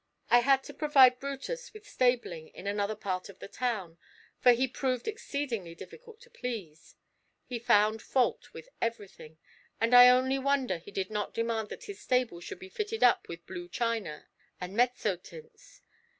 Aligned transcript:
I 0.31 0.39
had 0.39 0.63
to 0.63 0.73
provide 0.73 1.19
Brutus 1.19 1.73
with 1.75 1.87
stabling 1.87 2.47
in 2.47 2.65
another 2.65 2.95
part 2.95 3.29
of 3.29 3.37
the 3.37 3.47
town, 3.47 3.99
for 4.39 4.51
he 4.51 4.67
proved 4.67 5.07
exceedingly 5.07 5.75
difficult 5.75 6.19
to 6.21 6.31
please: 6.31 6.95
he 7.45 7.59
found 7.59 8.01
fault 8.01 8.51
with 8.51 8.67
everything, 8.81 9.37
and 9.79 9.93
I 9.93 10.09
only 10.09 10.39
wonder 10.39 10.79
he 10.79 10.89
did 10.89 11.11
not 11.11 11.35
demand 11.35 11.69
that 11.69 11.83
his 11.83 12.01
stable 12.01 12.39
should 12.41 12.57
be 12.57 12.67
fitted 12.67 13.03
up 13.03 13.27
with 13.29 13.45
blue 13.45 13.69
china 13.69 14.25
and 14.59 14.75
mezzotints. 14.75 15.81